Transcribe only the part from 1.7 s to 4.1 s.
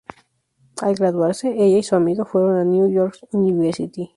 y su amigo fueron a New York University.